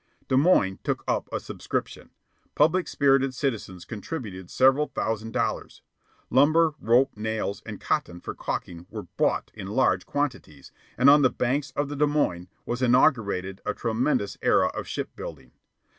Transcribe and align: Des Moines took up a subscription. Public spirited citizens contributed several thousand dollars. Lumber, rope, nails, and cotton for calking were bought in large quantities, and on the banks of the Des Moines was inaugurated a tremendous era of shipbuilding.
Des 0.29 0.35
Moines 0.35 0.79
took 0.83 1.03
up 1.07 1.29
a 1.31 1.39
subscription. 1.39 2.09
Public 2.55 2.87
spirited 2.87 3.35
citizens 3.35 3.85
contributed 3.85 4.49
several 4.49 4.87
thousand 4.87 5.31
dollars. 5.31 5.83
Lumber, 6.31 6.73
rope, 6.79 7.11
nails, 7.15 7.61
and 7.67 7.79
cotton 7.79 8.19
for 8.19 8.33
calking 8.33 8.87
were 8.89 9.03
bought 9.03 9.51
in 9.53 9.67
large 9.67 10.07
quantities, 10.07 10.71
and 10.97 11.07
on 11.07 11.21
the 11.21 11.29
banks 11.29 11.69
of 11.75 11.87
the 11.87 11.95
Des 11.95 12.07
Moines 12.07 12.47
was 12.65 12.81
inaugurated 12.81 13.61
a 13.63 13.75
tremendous 13.75 14.39
era 14.41 14.69
of 14.69 14.87
shipbuilding. 14.87 15.51